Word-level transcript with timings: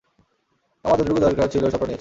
আমার 0.85 0.97
যতটুকু 0.99 1.19
দরকার 1.19 1.47
ছিলো 1.47 1.65
সবটা 1.65 1.75
নিয়েছি। 1.75 1.89